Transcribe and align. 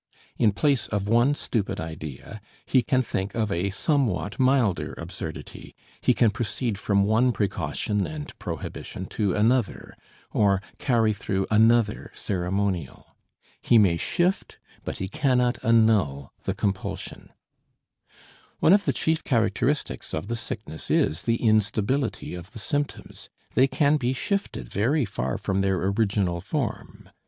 In 0.35 0.51
place 0.51 0.87
of 0.87 1.07
one 1.07 1.35
stupid 1.35 1.79
idea 1.79 2.41
he 2.65 2.81
can 2.81 3.03
think 3.03 3.35
of 3.35 3.51
a 3.51 3.69
somewhat 3.69 4.39
milder 4.39 4.95
absurdity, 4.97 5.75
he 6.01 6.15
can 6.15 6.31
proceed 6.31 6.79
from 6.79 7.03
one 7.03 7.31
precaution 7.31 8.07
and 8.07 8.35
prohibition 8.39 9.05
to 9.09 9.35
another, 9.35 9.93
or 10.31 10.59
carry 10.79 11.13
through 11.13 11.45
another 11.51 12.09
ceremonial. 12.15 13.15
He 13.61 13.77
may 13.77 13.95
shift, 13.95 14.57
but 14.83 14.97
he 14.97 15.07
cannot 15.07 15.63
annul 15.63 16.33
the 16.45 16.55
compulsion. 16.55 17.29
One 18.59 18.73
of 18.73 18.85
the 18.85 18.93
chief 18.93 19.23
characteristics 19.23 20.15
of 20.15 20.29
the 20.29 20.35
sickness 20.35 20.89
is 20.89 21.21
the 21.21 21.47
instability 21.47 22.33
of 22.33 22.53
the 22.53 22.57
symptoms; 22.59 23.29
they 23.53 23.67
can 23.67 23.97
be 23.97 24.13
shifted 24.13 24.67
very 24.67 25.05
far 25.05 25.37
from 25.37 25.61
their 25.61 25.75
original 25.75 26.41
form. 26.41 27.11